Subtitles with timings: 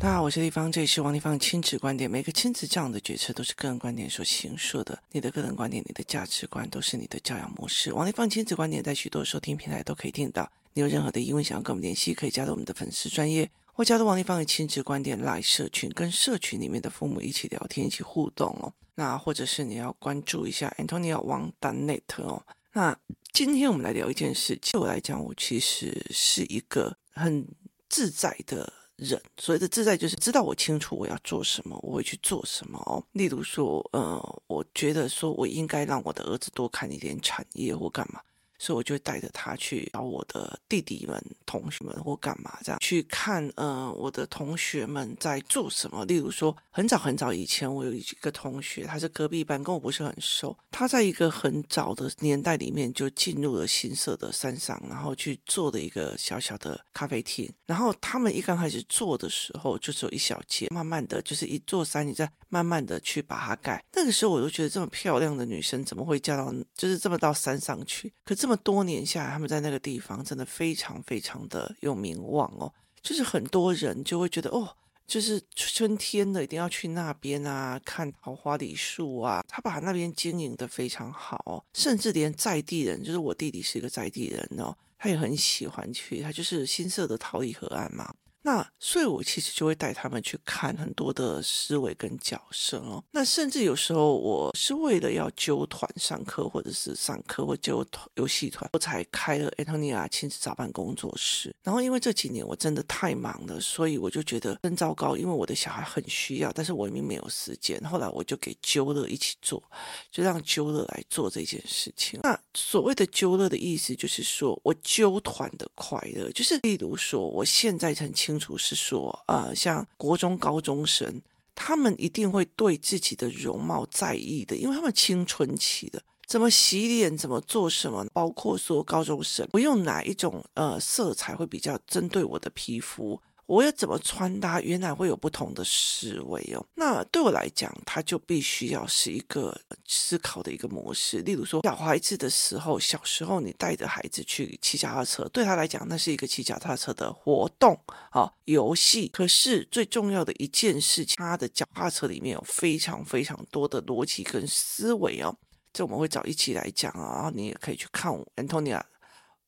[0.00, 2.08] 大家好，我是丽芳，这里是王立芳亲子观点。
[2.08, 4.96] 每个亲子这样的决策都是个人观点所形塑的。
[5.10, 7.92] 你的个人观点，你的价值观都是你的教养模式。
[7.92, 10.48] 王立芳亲子观点在许多收听平台都可以听到。
[10.72, 18.72] 你有任何的疑问想要跟我们联系，可以加入我们的粉丝专业，或加入王丽芳的亲子观点 Live 社群，跟社群里面的父母一起聊天，一起互动哦。
[18.94, 22.40] 那或者是你要关注一下 Antonia 王 .net 哦。
[22.72, 22.96] 那
[23.32, 27.44] 今天我们来聊一件事，就我来讲，我其实是一个很
[27.88, 29.20] 自在的人。
[29.38, 33.02] 所谓的自在，就是知道我清楚我要做什么，我会去做什么哦。
[33.12, 38.20] 例如说，呃，我觉得说我应该让我的儿子多看一点产业或干嘛。
[38.58, 46.04] 所以我就带着他去找我的弟弟们、同学们或干嘛这样去看，呃，我的同学们在做什么。
[46.04, 50.56] 例如说，很早很早以前，我有一个同学，他是隔壁班，跟我不是很熟。
[50.70, 57.48] 他在一个很早的年代里面就进入了新社的山上，然后去做的一个小小的咖啡厅。
[57.66, 63.84] 然后他们一刚开始做的时候，就只有一小间，慢慢的就是一座山，你再慢慢的去把它盖。
[63.92, 68.12] 那个时候我就觉得这么漂亮的女生怎么会嫁到就是这么到山上去？
[68.24, 72.72] 可这么多年下来，他们在那个地方真的非常非常的有名望哦。
[73.02, 79.44] 就是很多人就会觉得哦，就是春天的一定要去那边啊，看桃花梨树啊。
[79.48, 86.20] 他把那边经营的非常好，甚至连在地人，就是我弟弟是一个在地人哦，他也很喜欢去。
[86.20, 88.12] 他就是新社的桃李河岸嘛。
[88.48, 93.04] 那所以，我其实就会带他们去看很多的思维跟角色哦。
[93.10, 101.54] 那甚至有时候，我是为了要揪团上课，或者是上课或揪游戏团，我才开了 Antonia 亲子早班工作室。
[101.62, 105.14] 然后，因为这几年我真的太忙了，所以我就觉得真糟糕。
[105.14, 107.78] 因为我的小孩很需要，但是我明明没有时间。
[107.84, 109.62] 后来我就给揪乐一起做，
[110.10, 112.18] 就让揪乐来做这件事情。
[112.22, 118.37] 那所谓的揪乐的意思，就是说我揪团的快乐，就是例如说，我现在很清。
[118.38, 121.20] 楚是说，呃，像国中高中生，
[121.54, 133.20] 他们一定会对自己的容貌在意的，因为他们青春期的，怎么洗脸，怎么做什么，包括说高中生，我用哪一种呃色彩会比较针对我的皮肤。
[133.48, 134.60] 我要怎么穿搭？
[134.60, 136.62] 原来会有不同的思维哦。
[136.74, 141.20] 那对我来讲，它就必须要是一个思考的一个模式。
[141.20, 147.74] 例如说，小孩子的时候，小时候你带着孩子去骑脚踏车，对他来讲，那是一个骑脚踏车的活动
[148.10, 149.08] 啊，游戏。
[149.08, 155.34] 可是最重要的一件事情，他的脚踏车里面有非常非常多的逻辑跟思维哦。
[155.72, 158.82] 这我们会找一起来讲啊，然后你也可以去看 Antonia。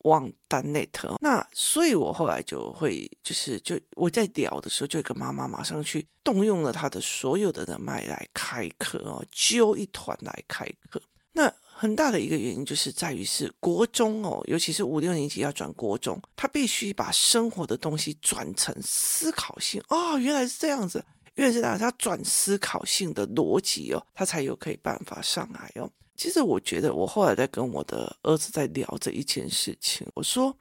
[0.05, 0.89] 忘单 net，
[1.21, 11.01] 那所以，我后来就会就是就我在聊的时候，就一个妈妈马上去动用了她的所有的人脉来开课哦，揪一团来开课。
[11.33, 25.91] 那很大的一个原因就是在于是国中哦，尤其是五六年级要转国中，他必须把生活的东西转成思考性哦，原来是这样子，原来是这样，他转思考性的逻辑哦，他才有可以办法上来哦。
[26.21, 30.07] 其实我觉得，我后来在跟我的儿子在聊这一件事情。
[30.15, 30.55] 我说，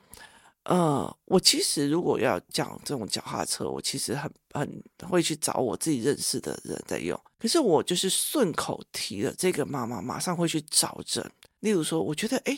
[0.64, 7.22] 呃，我其实如果要讲这种脚踏车，我其实很很会去找我自己认识的人在用。
[7.38, 11.30] 可是我就是顺口提了这个妈妈，马上会去找人。
[11.60, 12.58] 例如说，我觉得，哎，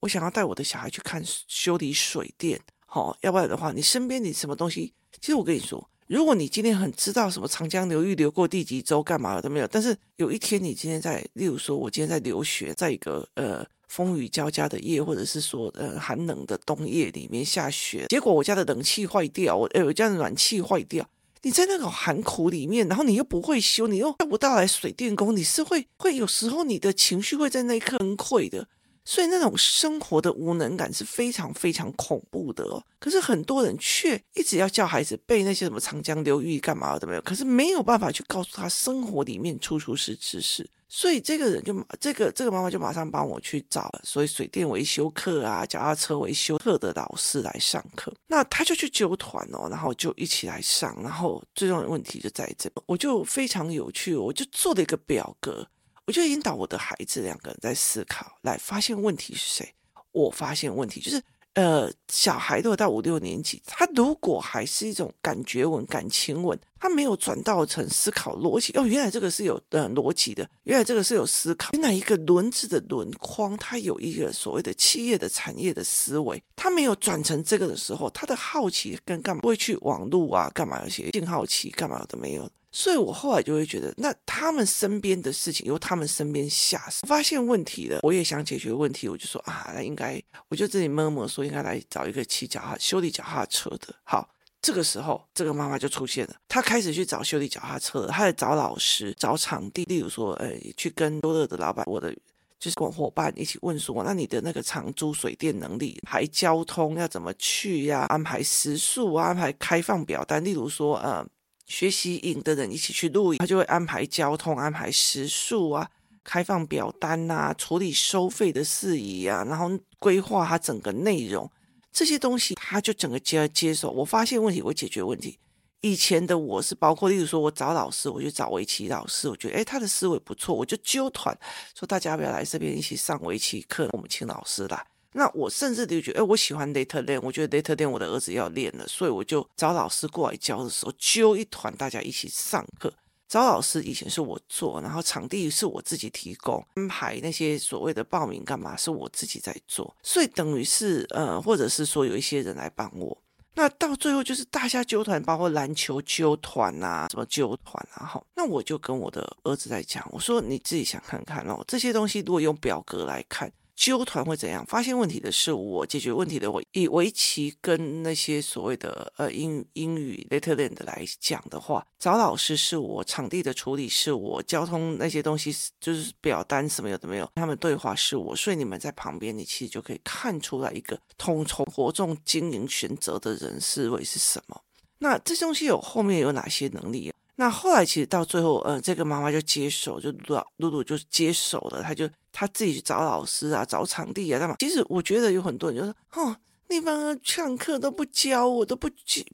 [0.00, 4.92] 我想要带我的小孩去看修理水电，好、哦，要不然的话，你身边你什么东西？
[5.18, 5.88] 其实我跟你说。
[6.06, 21.08] 如果你今天很知道什么长江流域流过第几州干嘛的都没有，但是有一天你今天在，例如说我今天在留学，在一个呃风雨交加的夜，或者是说呃寒冷的冬夜里面下雪，结果我家的冷气坏掉，我呃我家的暖气坏掉，
[21.42, 28.68] 你在那个寒苦里面，然后你又不会修，你又叫不到来水电工，你是会会有时候你的情绪会在那一刻崩溃的。
[29.04, 32.82] 所以那种生活的无能感是非常非常恐怖的哦。
[32.98, 40.68] 可是很多人却一直要叫孩子背那些什么长江流域干嘛的没有，可是没有办法去告诉他生活里面处处是知识。
[40.88, 48.14] 所以这个人就这个这个妈妈就马上帮我去找，所以水电维修课啊、脚踏车维修课的老师来上课。
[48.28, 50.96] 那他就去揪团哦，然后就一起来上。
[51.02, 55.66] 然后最重要的问题就在这，我就非常有趣，我就做了一个表格。
[56.06, 59.74] 我就引导我的孩子两个人在思考，来发现问题是谁。
[60.12, 61.20] 我发现问题就是，
[61.54, 68.72] 呃，小孩如果到五六年级，他如果还是一种感觉文、感情文，他没有转到成思考逻辑。
[68.78, 71.70] 哦，原来这个是有呃逻辑的，原来这个是有思考。
[71.72, 82.48] 原来一个轮子的轮框，它有一个所谓的企业的产业的思维，他没有转成这个的时候，他的好奇跟干嘛不会去网路啊，干嘛有些性好奇，干嘛都没有。
[82.76, 93.94] 所以我后来就会觉得，那他们身边的事情由他们身边下手，发现问题了，我也想解决问题，我就说啊，那应该，我就自己默默说，应该来找一个骑脚踏修理脚踏车的。
[94.02, 94.28] 好，
[94.60, 102.12] 这个时候，这个妈妈就出现了，她开始去找修理脚踏车，她在找老师、找场地，例如说，呃，去跟多乐的老板，我的
[102.58, 108.06] 就是跟伙伴一起问说，那你的那个长租水电能力，排交通要怎么去呀？
[108.08, 111.24] 安排食宿啊，安排开放表单，例如说，呃，
[111.66, 115.88] 学习营的人一起去露营，他就会安排交通、安排食宿啊，
[116.22, 121.50] 开放表单呐、处理收费的事宜啊，然后规划他整个内容。
[121.92, 123.90] 这些东西，他就整个接接手。
[123.90, 125.38] 我发现问题，我解决问题。
[125.80, 131.38] 以前的我是包括，例如说我找老师，我就找围棋老师，我觉得诶他的思维不错，我就揪团
[131.74, 133.88] 说大家要不要来这边一起上围棋课？
[133.92, 134.84] 我们请老师来。
[135.14, 142.92] 那我甚至就觉得，诶我喜欢 Later Lane，我觉得 Later Lane 我的儿子要练了，所以我就找老师过来教的时候，揪一团大家一起上课。
[143.26, 153.16] 找老师以前是我做，然后场地是我自己提供，安排那些所谓的报名干嘛是我自己在做，所以等于是呃，或者是说有一些人来帮我，
[153.54, 163.50] 那到最后就是大家揪团，包括篮球揪团啊，什么揪团啊，好，那我就跟我的儿子在讲，我说你自己想看看哦，这些东西如果用表格来看。
[163.76, 164.64] 纠团会怎样？
[164.66, 166.62] 发现问题的是我，解决问题的我。
[166.72, 184.60] 以围棋跟那些所谓的呃英英语 Letterland 来讲的话，找老师是我，场地的处理是我，交通那些东西就是表单什么有的没有，他们对话是我，所以你们在旁边，你其实就可以看出来一个统筹活动经营选择的人思维是什么。
[184.98, 187.12] 那这东西有后面有哪些能力？
[187.36, 194.54] 那后来其实到最后，呃，这个妈妈就接手，就露露露就接手了，她就她自己去找老师啊，找场地啊，干嘛？
[194.58, 196.36] 其实我觉得有很多人就说，哦，
[196.68, 198.88] 那帮上课都不教我，都不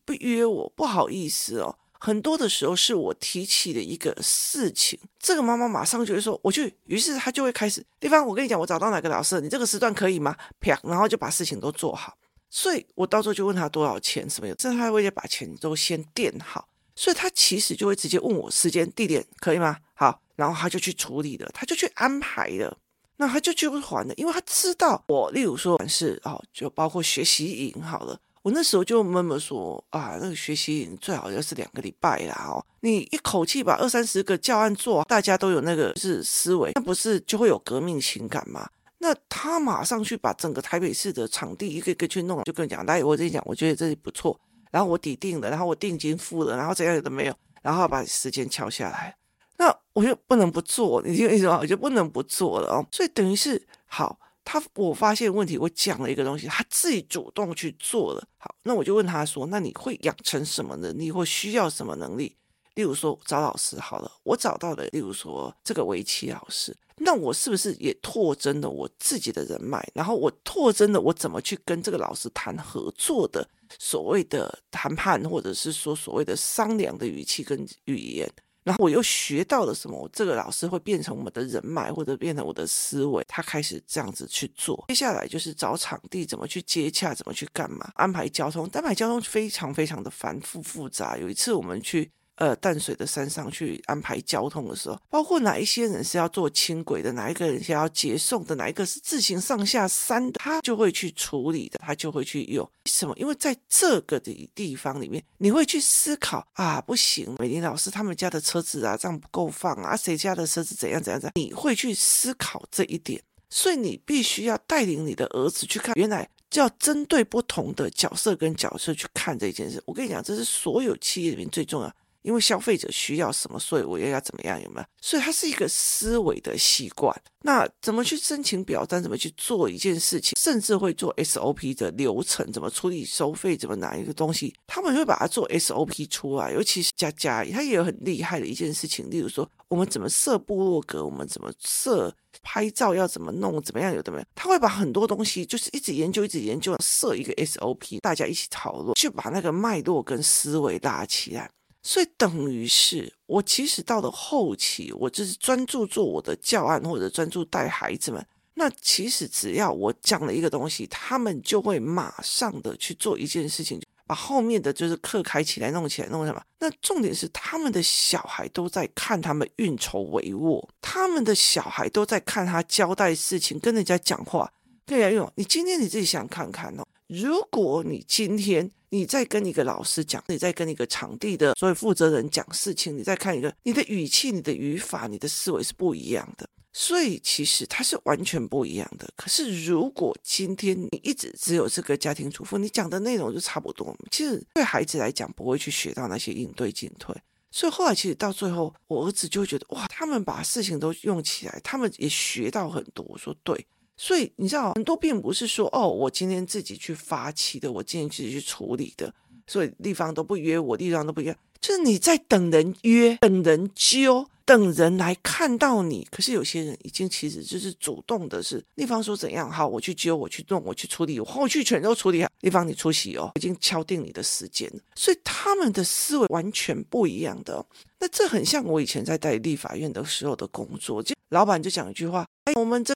[0.05, 1.77] 不约我，不好意思哦。
[2.03, 10.35] 很多的时候是我提起的一个事情，这个妈妈马上就会说我去，于是她就会开始，地方我跟你讲，我找到哪个老师，你这个时段可以吗？
[10.59, 12.17] 啪，然后就把事情都做好。
[12.49, 16.70] 所以我到时候就问他多少钱什么的，这他会把钱都先垫好。
[16.95, 19.77] 所以他其实就会直接问我时间地点可以吗？
[19.95, 22.77] 好，然后他就去处理了，他就去安排了，
[23.17, 38.69] 那他就去还了，因为他知道我，例如说是哦，就包括学习营好了，我那时候就闷闷说啊，那个学习营最好要是两个礼拜啦哦，你一口气把二三十个教案做，大家都有那个是思维，那不是就会有革命情感吗？
[39.03, 44.39] 那他马上去把整个台北市的场地一个一个去弄，就跟你讲，来，我跟你讲，我觉得这里不错。
[44.71, 49.17] 然后我抵定了，然后我定金付了，然后怎样都没有，然后把时间敲下来，
[49.59, 51.59] 那我就不能不做，你听我意思吗？
[51.61, 52.87] 我就不能不做了哦。
[52.91, 58.25] 所以等于是好，他我发现问题，我讲了一个东西，他自己主动去做了。
[58.39, 62.37] 好，那我就问他说：“那你会养成什么能力，或需要什么能力？
[62.75, 69.87] 例如说找老师好了，我找到了，例如说这个围棋老师，那我是不是也拓增了我自己的人脉？
[69.95, 78.29] 然后我拓增了我怎么去跟这个老师谈合作的？”所谓的谈判，或者是说所谓的商量的语气跟语言，
[78.65, 80.11] 然后我又学到了什么？
[80.13, 84.85] 这个老师会变成我们的人脉，或者变成我的思维，他开始这样子去做。
[84.89, 91.17] 接下来就是找场地，怎么去接洽，怎么去干嘛，安排交通，安排交通非常非常的繁复复杂。
[91.17, 92.11] 有一次我们去。
[92.41, 102.65] 呃，淡水的山上去安排交通的时候，包括哪一些人是要坐轻轨的，哪一个人是要接送的，哪一个是自行上下山的，他就会去处理的，他就会去用。
[102.65, 103.15] 为什么？
[103.19, 119.83] 因为在这个的地方里面，你会去思考啊，不行，美玲老师他们家的车子啊，这样不够放啊，谁家的车子怎样怎样怎样，你会去思考这一点，所以你必须要带领你的儿子去看，原来就要针对不同的角色跟角色去看这件事。
[119.85, 121.95] 我跟你讲，这是所有企业里面最重要。
[122.23, 124.61] 因为消费者需要什么，所以我又要怎么样？
[124.63, 124.87] 有没有？
[125.01, 127.15] 所以它是一个思维的习惯。
[127.43, 129.03] 那怎么去申请表单？
[129.03, 130.39] 怎么去做一件事情？
[130.39, 133.57] 甚至会做 SOP 的流程，怎么处理收费？
[133.57, 134.55] 怎么拿一个东西？
[134.67, 136.53] 他们会把它做 SOP 出来。
[136.53, 139.09] 尤其是佳佳，他也有很厉害的一件事情。
[139.09, 141.03] 例如说，我们怎么设部落格？
[141.03, 142.95] 我们怎么设拍照？
[142.95, 143.61] 要怎么弄？
[143.63, 143.95] 怎么样？
[143.95, 144.25] 有的没有？
[144.35, 151.51] 他会把很多东西，就是一直研究，一直研究，设一个 SOP，大家一起讨论，去把那个脉络跟思维拉起来。
[151.83, 158.25] 所以等于是我其实到了后期，我就是专注做我的教案或者专注带孩子们。
[158.55, 166.43] 那其实只要我讲了一个东西，他们就会马上的去做一件事情，把后面的就是课开起来、弄起来、弄什么。
[166.59, 174.53] 那重点是他们的小孩都在看他们运筹帷幄，他们的小孩都在看他交代事情、跟人家讲话。
[174.91, 176.85] 对啊，用你今天你自己想看看哦。
[177.07, 186.51] 如果你今天你在跟一个老师讲，你在跟一个场地的所谓负责人讲事情，你再看一个，你的语气、你的语法、你的思维是不一样的。
[186.73, 189.09] 所以其实它是完全不一样的。
[189.17, 193.97] 可是如果今天你一直只有这个家庭主妇，你讲的内容就差不多。
[194.11, 197.15] 其实对孩子来讲，不会去学到那些应对进退。
[197.53, 203.07] 所以后来其实到最后，我儿子就会觉得哇，他们把事情都用起来，他们也学到很多。
[203.09, 203.65] 我说对。
[204.03, 209.13] 所以你知道，很多并不是说哦，我今天自己去发起的，我今天自己去处理的。
[209.47, 216.09] 所以地方都不约我，地方都不约，就是你在等人约，等人揪，等人来看到你。
[216.11, 222.31] 可是有些人已经其实就是主动的是，地方说怎样好，我去揪，我去弄，我去处理，我后续全都处理好。
[222.41, 224.81] 地方你出席哦，已经敲定你的时间了。
[224.95, 227.63] 所以他们的思维完全不一样的。
[227.99, 232.95] 那这很像我以前在代理立法院的时候的工作，就老板就讲一句话：哎，我们这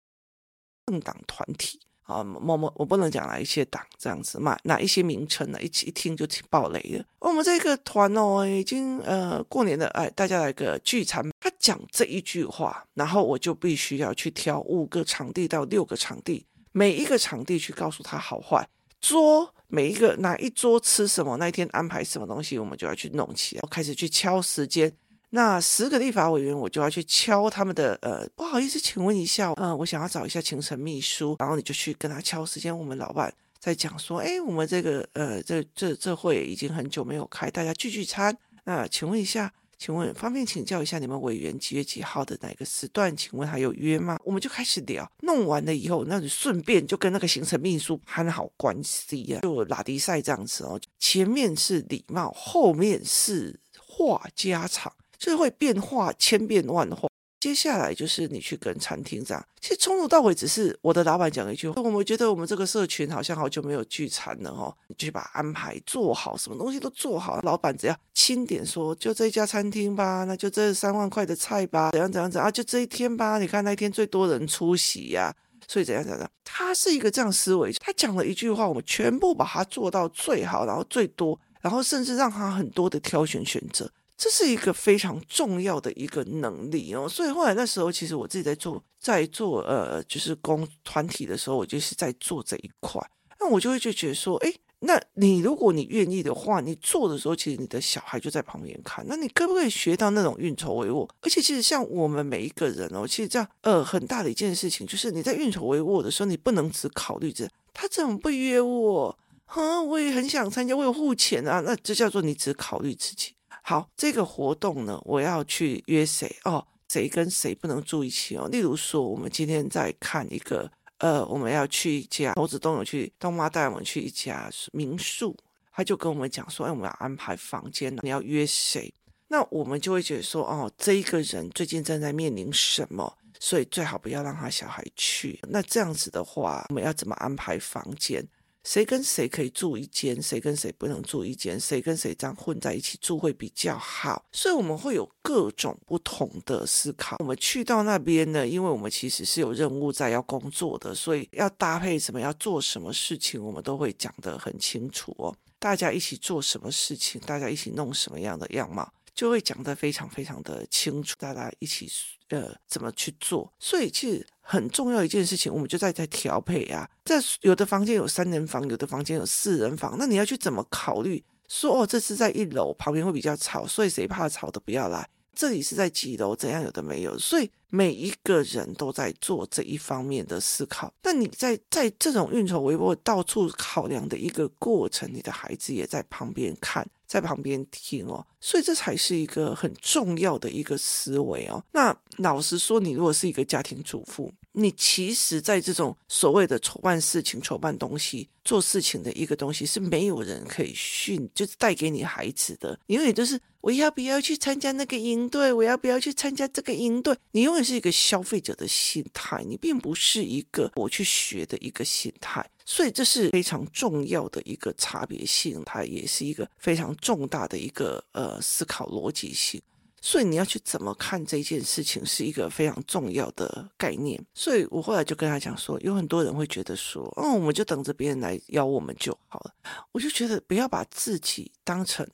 [0.86, 1.80] 政党团体。
[2.04, 5.58] 啊，某某，我不能讲哪一些党这样子嘛，哪一些名称呢？
[5.62, 7.02] 一起一听就挺爆雷的。
[7.18, 11.26] 我们这个团哦，已经呃过年了，哎，大家来个聚餐。
[11.40, 18.68] 他讲这一句话，然后我就必须要去挑五个场地到六个场地，每一个场地去告诉他好坏，
[19.00, 24.94] 桌每一个哪一桌吃什么，那一天安排什么东西，我们就要去弄起来，我开始去敲时间。
[25.34, 32.76] 那十个立法委员，我就要去敲他们的呃，不好意思，请问一下，呃，我想要找一下行程秘书，然后你就去跟他敲时间。
[32.76, 38.38] 我们老板在讲说，哎，我们这个呃，这这这会已经很久没有开，大家聚聚餐。
[38.62, 43.14] 那请问一下，请问方便请教一下你们委员几月几号的哪个时段？
[43.16, 44.16] 请问还有约吗？
[44.22, 50.80] 我们就开始聊，弄完了以后，那就顺便就跟那个行程秘书攀好关系、啊，就拉迪赛这样子哦。
[51.00, 54.92] 前面是礼貌，后面是话家常。
[55.18, 57.08] 就是会变化千变万化，
[57.40, 59.44] 接下来就是你去跟餐厅这样。
[59.60, 67.40] 其实从头到尾只是我的老板讲一句话，我们觉得我们这个社群好像好久没有聚餐了哦，你就把安排做好，什么东西都做好。
[67.42, 73.38] 老板只要轻点说，就这家餐厅吧，那就这三万块的菜吧，怎样怎样怎样啊，就这一天吧。
[73.38, 75.34] 你看那一天最多人出席呀，
[75.66, 76.30] 所以怎样怎样。
[76.44, 83.90] 他是一个这样思维，他讲了一句话，我们全部把它做到最好，然后最多，然后甚至让他很多的挑选选择。
[84.16, 93.00] 这是一个非常重要的一个能力哦，所以后来那时候，其实我自己在做，在做呃，就是工团体的时候，我就是在做这一块。
[93.40, 99.04] 那我就会就觉得说，哎，那你如果你愿意的话，你做的时候，其实你的小孩就在旁边看。
[99.08, 101.08] 那你可不可以学到那种运筹帷幄？
[101.20, 113.34] 而且，其实像我们每一个人哦，其实这样呃，很大的一件事情，就是你在运筹帷幄的时候，你不能只考虑着他怎么不约我，哈，我也很想参加，我有付钱啊，那这叫做你只考虑自己。
[113.66, 116.66] 好，这个活动呢，我要去约谁哦？
[116.86, 118.46] 谁跟谁不能住一起哦？
[118.48, 125.34] 例如说，我们今天在看一个，呃，我们要去一家，猴子都有去，东妈带我们去一家民宿，
[125.72, 128.92] 他就跟我们讲说，哎，我们要安排房间，你要约谁？
[129.28, 135.40] 那我们就会觉得说，哦，这一个人最近正在面临什么，所以最好不要让他小孩去。
[135.48, 138.28] 那这样子的话，我们要怎么安排房间？
[138.64, 144.24] 谁跟谁可以住一间，谁跟谁不能住一间，谁跟谁这样混在一起住会比较好。
[144.32, 147.16] 所以我们会有各种不同的思考。
[147.18, 155.36] 我们去到那边呢，因为我们其实是有任务在要工作的，所以要搭配什么，要做什么事情，我们都会讲得很清楚哦。
[155.58, 161.14] 大家一起做什么事情，大家一起弄什么样的样貌，就会讲得非常非常的清楚。
[161.18, 161.86] 大家一起
[162.28, 164.26] 呃怎么去做，所以其实。
[164.54, 166.88] 很重要一件事情，我们就在在调配啊。
[167.04, 171.22] 在有的房间有三人房，有的房间有四人房，那你要去怎么考虑？
[171.48, 175.06] 说哦，这是在一楼，旁边会比较吵，所以谁怕吵的不要来。
[175.34, 180.94] 这里是在几楼，怎样有的没有，所以每一个人都在做这一方面的思考。
[181.02, 186.88] 那你在在这种运筹帷幄、到处考量的一个过程，你的孩子也在旁边看。
[187.06, 191.62] 在旁边听哦，所以这才是一个很重要的一个思维哦。
[191.70, 202.78] 那老实说，你如果是一个家庭主妇，你其实在这种所谓的筹办事情、筹办东西、做事情的一个东西，是没有人可以训，就是带给你孩子的。
[202.86, 212.48] 因为就是我要不要去参加那个营队，我要不要去参加这个营队，你永远是一个消费者的心态，你并不是一个我去学的一个心态。
[212.64, 219.60] 所以这是非常重要的一个差别性，它也是一个非常重大的一个呃思考逻辑性。
[220.06, 224.22] 所以你要去怎么看这件事情，是一个非常重要的概念。
[224.34, 229.54] 所以我后来就跟他讲说，有很多人会觉得说，哦，我们就等着别人来邀我们就好了。
[229.92, 232.06] 我就觉得不要把自己当成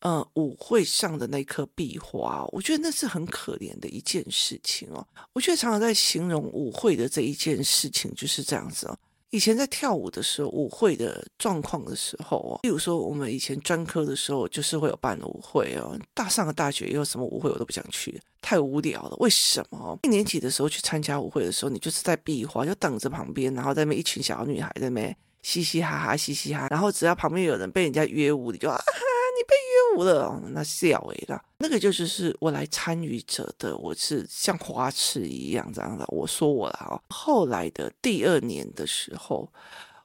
[0.00, 5.02] 呃舞会上的那颗壁花，我觉得那是很可怜的一件事情哦。
[5.32, 8.98] 我觉得常常在形容舞会的这一件事情就是这样子哦。
[9.30, 15.98] 以前在跳舞的时候，舞会的状况的时候哦，例如说我们以前专科的时候，就是会有办舞会哦。
[16.14, 18.18] 大上了大学，有什么舞会我都不想去。
[18.40, 19.16] 太无聊了。
[19.18, 19.98] 为什么？
[20.04, 26.66] 一年级的时候去参加舞会的时候，你就是在壁花，就等着旁边，然后在那边一群小女孩在那嘻嘻哈哈，嘻嘻哈。
[26.70, 28.84] 然后只要旁边有人被人家约舞，你就啊哈，
[29.38, 31.40] 你被约舞了，那笑诶了。
[31.58, 36.04] 那个就是是我来参与者的，我是像花痴一样这样的。
[36.08, 37.00] 我说我了啊。
[37.08, 39.50] 后来的第二年的时候。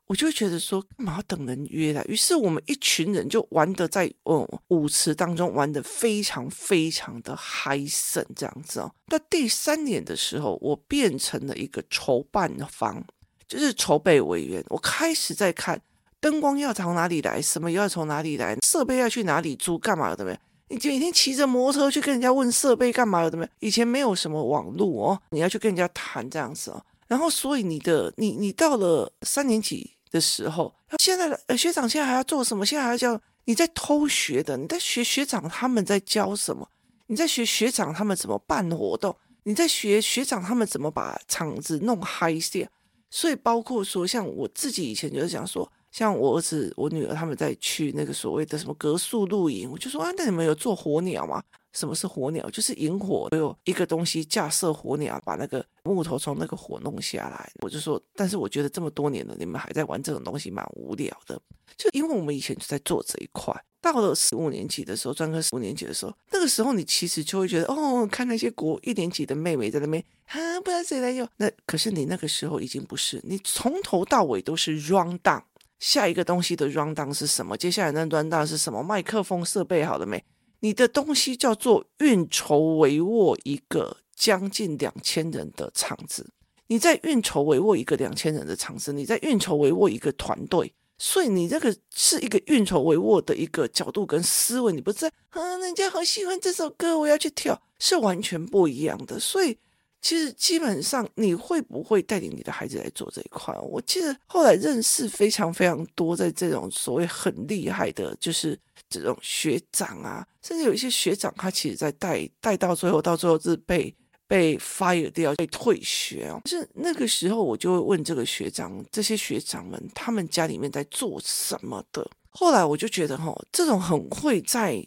[0.05, 2.03] 我就觉得说，干嘛要等人约来？
[2.03, 8.93] 于是我们一群人就玩的在嗯舞池当中玩的非常非常的嗨森这样子哦。
[9.07, 13.01] 到第三年的时候，我变成了一个筹办方，
[13.47, 14.63] 就是筹备委员。
[14.67, 15.81] 我开始在看
[16.23, 20.39] 灯光要从哪里来，什么又要从哪里来，设备要去哪里租，干嘛的没？
[20.69, 23.45] 你就每天骑着摩托车去跟人家问设备干嘛的没？
[23.59, 26.81] 以前没有什么网络哦，你要去跟人家谈这样子哦。
[27.09, 32.65] 然后，所以你的你你到了三年级的时候，现在的学长现在还要做什么？
[32.65, 36.69] 现在还要教你在偷学的，你在学学长他们在教什么？
[37.07, 39.13] 你在学学长他们怎么办活动？
[39.43, 42.69] 你在学学长他们怎么把场子弄嗨些？
[43.11, 51.41] 所以包括说，像我自己以前就是想说，像我儿子、我女儿他们在去那个所谓的什么格树露营，我就说啊，那你们有做火鸟吗？
[51.71, 52.49] 什么是火鸟？
[52.49, 57.51] 就是引火，有一个东西架设火鸟，把那个木头从那个火弄下来。
[57.61, 61.39] 我就说，但是我觉得这么多年了，你们还在玩这种东西，蛮无聊的。
[61.77, 71.27] 就因为我们以前就在做这一块，到了十五年级的时候，专科十五年级的时候，那个时候你其实就会觉得，哦，看那些国一年级的妹妹在那边啊，不知道谁来用。
[71.37, 75.43] 那可是你那个时候已经不是，你从头到尾都是 run down。
[75.83, 77.57] 下一个东西的 run down 是什么？
[77.57, 78.81] 接下来那 run down 是什么？
[78.81, 80.23] 麦克风设备好了没？
[80.61, 86.31] 你的东西叫做运筹帷幄一个将近两千人的场子，
[86.67, 99.19] 你在运筹帷幄一个两千人的场子，你在运筹帷幄一个团队，所以你这个是一个运筹帷幄的一个角度跟思维，你不是啊，人家好喜欢这首歌，我要去跳，是完全不一样的。
[99.19, 99.57] 所以
[100.03, 103.57] 其实基本上你会不会带领你的孩子来做这一块？
[103.59, 108.59] 我记得后来认识非常非常多，在这种所谓很厉害的，就是。
[108.89, 113.91] 这种学长啊，甚至有一些学长，他其实在带带到最后，到最后是被
[114.27, 116.39] 被 fire 掉，被退学哦。
[116.45, 122.07] 就是那个时候，我就会问这个学长，这些学长们他们家里面在做什么的？
[122.29, 124.85] 后来我就觉得，哈，这种很会在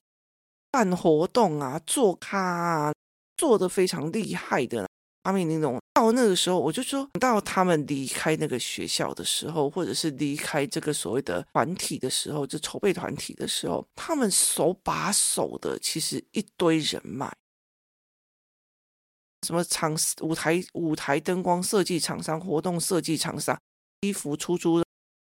[0.71, 2.93] 办活动啊、做咖啊，
[3.37, 4.86] 做的非常厉害的。
[5.27, 17.37] 阿米那种到那个时候，我就说到他们离开那个学校的时候，或者是离开这个所谓的团体的时候，就筹备团体的时候，他们手把手的其实一堆人脉，
[19.45, 23.61] 什么场舞台、舞台灯光设计厂商、活动设计厂商、
[24.03, 24.85] 衣服出租、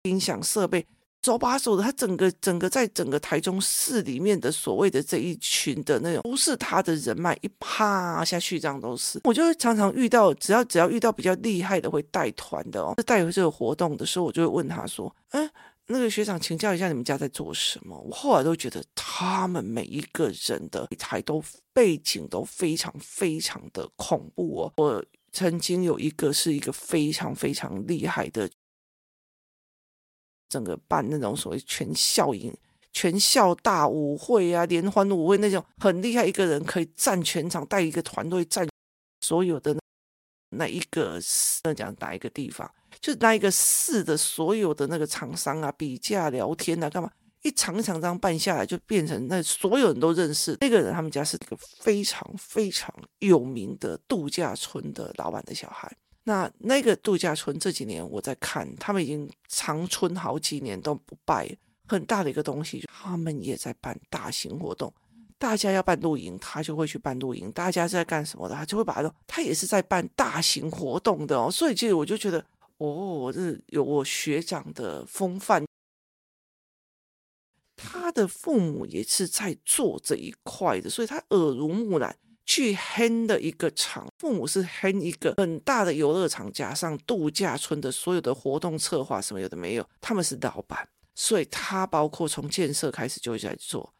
[0.03, 0.85] 音响设备。
[1.21, 9.19] 手把手的，他整个整个在整个台中市里面的所谓的这一群的那种，都是他的人脉一趴下去，这样都是。
[9.25, 15.49] 我就会常常遇到，只要只要遇到比较厉害的会带团的哦，带回这个活动的时候，我就会问他说：“嗯，
[15.87, 24.73] 那个学长，请教一下你们家在做什么？”我后来都觉得他们每一个人的台都背景都非常非常的恐怖哦。
[24.77, 25.03] 我
[25.33, 28.49] 曾经有一个是一个非常非常厉害的。
[30.49, 32.51] 整个办那种所谓全校营、
[32.91, 38.67] 全校大舞会啊，联欢舞会那种很厉害，一个人可以占全场，带一个团队占
[39.21, 39.77] 所有的
[40.49, 41.19] 那一个
[41.63, 47.11] 那讲哪一个地方，就那一个市的所有的那个厂商啊，比价聊天啊，干嘛
[47.43, 55.95] 一场一场这样办下来，就变成那所有人都认识那个人，他们家是一个非常非常有名的度假村的老板的小孩。
[56.29, 61.49] 那那个度假村这几年我在看，他们已经长春好几年都不败，
[61.87, 64.93] 很大的一个东西，他们也在办大型活动。
[65.39, 71.49] 大家要办露营，他就会去办露营；大家是在干什么的，他就会把它，他也是在办大型活动的哦。
[71.49, 72.45] 所以其实我就觉得，
[72.77, 75.65] 哦，这是有我学长的风范，
[77.75, 82.15] 他的父母也是在做这一块的，所以他耳濡目染。
[82.49, 93.93] 去 hand 的一个场，父母是 hand 一个很大的游乐场，加上度假村的所有的活动策划什么有的没有，他们是老板，所以他包括从建设开始就在做。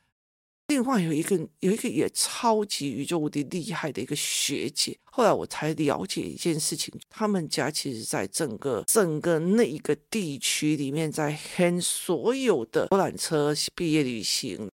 [0.66, 14.72] 另外有一个有一个也超级宇宙无敌厉害的一个学姐，后来我才了解一件事情，他们家其实在整个整个那一个地区里面，在 hand 所有的游览车毕业旅行，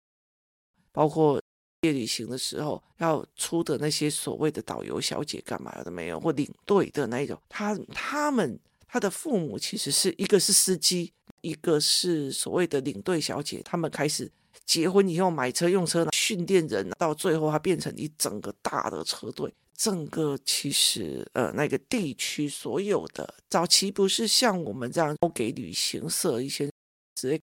[0.90, 1.40] 包括。
[1.80, 14.30] 毕业旅行的时候要出的那些所谓的导游小姐干嘛的没有，或领队的那一种，他他们他的父母其实是一个是司机，一个是所谓的领队小姐，他们开始
[14.66, 19.52] 结婚以后买车用车训练人，到最后他变成一整个大的车队。
[19.74, 26.70] 整个其实呃那个地区所有的早期不是像我们这样都给旅行社一些
[27.14, 27.40] 直接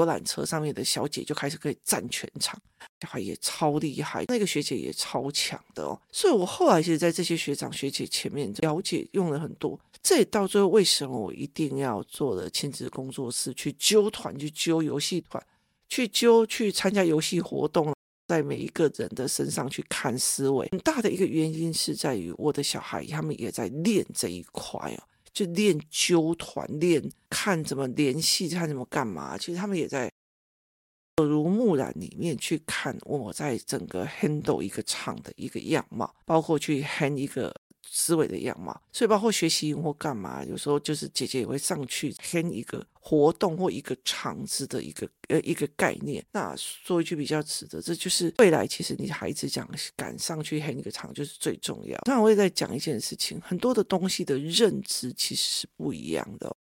[0.00, 2.58] 游览车上面的小姐就开始可以占全场，
[3.02, 6.00] 小孩也超厉害，那个学姐也超强的哦。
[6.10, 15.44] 所以我后来其实，在这些学长学姐前面了解用了很多，这也到最后为什么我一定要做了亲子工作室，去揪团，去揪游戏团，
[15.88, 17.94] 去揪去参加游戏活动。
[18.26, 29.36] 在每一个人的身上去看思维，很大的一个原因是在于我的小孩他们也在练这一块哦，就练纠团，练看怎么联系，看怎么干嘛。
[29.38, 30.10] 其实他们也在
[31.16, 37.54] 耳濡目染里面去看我在整个 handle 一个唱的一个样貌，包括去 hand 一个。
[37.92, 46.24] 思维的样貌，所以包括学习或干嘛，有时候就是姐姐也会上去牵一个活动或一个场子的一个呃一个概念。
[46.30, 51.98] 那说一句比较直的，这就是未来其实你孩子讲敢上去牵一个场就是最重要。
[52.04, 56.54] 当然我也在讲一件事情，很多的东西的认知其实是不一样的。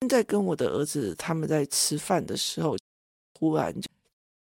[0.00, 2.76] 现在跟我的儿子他们在吃饭的时候，
[3.38, 3.72] 忽然。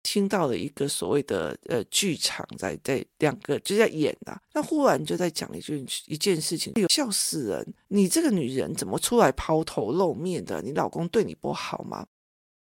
[0.09, 7.73] 听到了一个所谓的呃剧场在在两个就在演啊，那忽然就在讲一句一件事情，有笑死人！
[7.89, 10.61] 你这个女人怎么出来抛头露面的？
[10.61, 12.07] 你老公对你不好吗？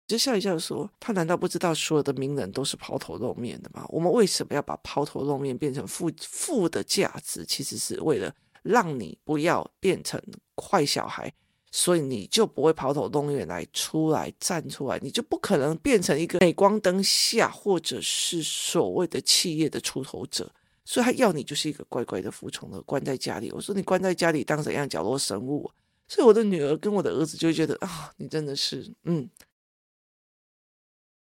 [0.06, 3.86] 就笑一笑说，他难道不知道所有的名人都是抛头露面的吗？
[3.88, 7.46] 我们为什么要把抛头露面变成负负的价值？
[7.46, 8.30] 其实是为了
[8.62, 10.22] 让你不要变成
[10.62, 11.32] 坏小孩。
[11.74, 20.52] 所以你就不会抛头露面来出来站出来，你就不可能变成一个镁光灯下或者是所谓的企业的出头者。
[20.84, 23.50] 所以他要你就是一个乖乖的服从的，关在家里。
[23.52, 25.70] 我说你关在家里当怎样角落生物？
[26.08, 29.26] 所以我的女儿跟我的儿子就觉得啊，你真的是嗯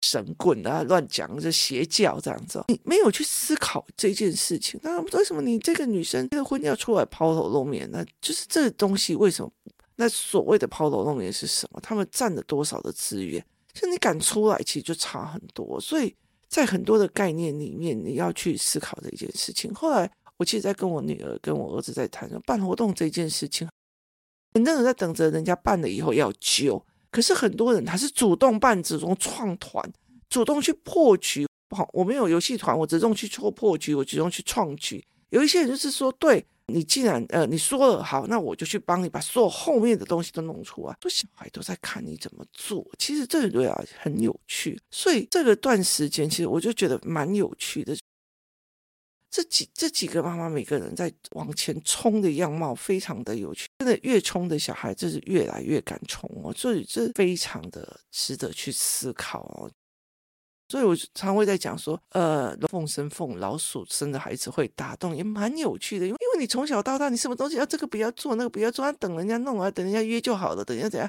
[0.01, 2.63] 神棍啊，乱讲这邪教这样子。
[2.69, 7.87] 你没有去思考这件事情，那为什么你这个女生结了婚要出来抛头露面？
[7.91, 9.51] 那就是这东西为什么？
[9.95, 11.79] 那所谓的抛头露面是什么？
[11.81, 13.45] 他们占了多少的资源？
[13.73, 15.79] 就你敢出来，其实就差很多。
[15.79, 16.15] 所以
[16.47, 19.73] 在很多的概念里面，你要去思考这件事情。
[19.73, 23.67] 后来我其实，在跟我女儿、跟我儿子在谈说，办活动这件事情，
[24.53, 26.83] 很多人在等着人家办了以后要揪。
[27.11, 29.87] 可是很多人他是主动办、主动创团、
[30.29, 31.47] 主动去破局。
[31.69, 35.03] 好，我没有游戏团，我主动去做破局，我主动去创局。
[35.29, 36.45] 有一些人就是说，对。
[36.67, 40.95] 你既然呃你说了好，那我就去帮你把所有后面的东西都弄出来。
[41.01, 44.79] 说小孩都在看你怎么做，其实这个对啊很有趣。
[44.89, 47.95] 所以这个段时间，其实我就觉得蛮有趣的。
[49.29, 56.53] 这几这几个妈妈每个人在往前冲的样貌非常的有趣，真的越冲的小孩，就是越来越敢冲哦。
[56.53, 59.71] 所以这非常的值得去思考哦。
[60.69, 66.05] 所以，我常会在讲说，呃，龙凤生凤，老鼠生的孩子会打洞，也蛮有趣的。
[66.07, 71.07] 因为，因为你从小到大，你什么东西要这个不要做，那个不要做，等人家弄啊，等人家约就好了，等人家怎样，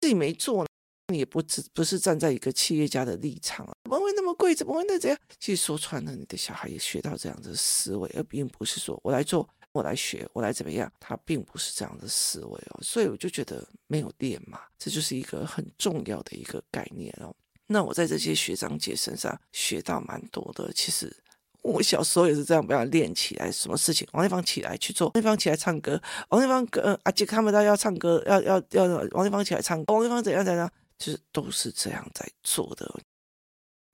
[0.00, 0.66] 自己没做，
[1.08, 4.54] 你也不只不是站在一个企业家的立场啊，怎么会那么贵？
[4.54, 5.18] 怎么会那怎样？
[5.38, 12.80] 其实说穿了，你的小孩也学到这样的思维，而并不是说我来做，我来学，我来怎么样，他并不是这样的思维哦。
[12.80, 17.34] 所以我就觉得没有练嘛，这就是一个很重要的一个概念哦。
[17.66, 20.72] 那我在这些学长姐身上学到蛮多的。
[20.72, 21.14] 其实
[21.62, 33.00] 我小时候也是这样，不要练起来，什么事情王丽芳起来去做，王丽芳起来唱歌，王丽芳呃阿杰看不到要唱歌，要要要王丽芳起来唱歌，王丽芳怎样怎样，其实都是这样在做的。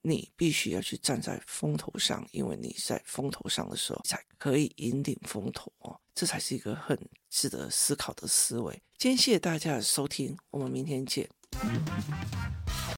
[0.04, 6.98] 你必须要去站在风头上，因为你在风头上的时候才可以引领风头哦，这才是一个很
[7.30, 8.74] 值得思考的思维。
[8.98, 11.28] 今天谢谢大家的收听，我们明天见。